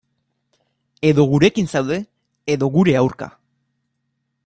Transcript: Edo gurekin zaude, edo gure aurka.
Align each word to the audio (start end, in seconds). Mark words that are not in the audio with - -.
Edo 1.09 1.25
gurekin 1.33 1.69
zaude, 1.75 1.99
edo 2.57 2.73
gure 2.79 2.97
aurka. 3.03 3.33